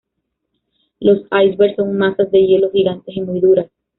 Los 0.99 1.27
icebergs 1.31 1.75
son 1.75 1.95
masas 1.95 2.31
de 2.31 2.39
hielo 2.39 2.71
gigantes 2.71 3.15
y 3.15 3.21
muy 3.21 3.39
duras. 3.39 3.69